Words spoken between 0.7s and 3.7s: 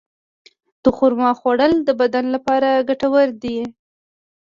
د خرما خوړل د بدن لپاره ګټور دي.